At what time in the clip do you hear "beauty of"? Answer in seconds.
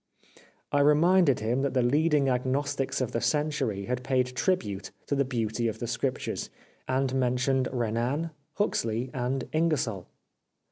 5.23-5.77